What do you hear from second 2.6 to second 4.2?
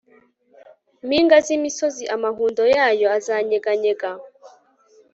yayo azanyeganyega